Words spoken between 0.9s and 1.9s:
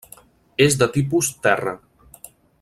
tipus terra.